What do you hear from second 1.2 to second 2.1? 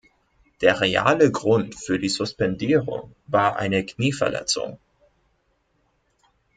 Grund für die